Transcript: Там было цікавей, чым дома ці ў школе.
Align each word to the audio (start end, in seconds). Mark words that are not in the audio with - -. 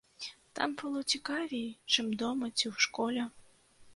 Там 0.59 0.71
было 0.81 1.01
цікавей, 1.17 1.67
чым 1.93 2.09
дома 2.23 2.45
ці 2.57 2.65
ў 2.71 2.89
школе. 2.89 3.29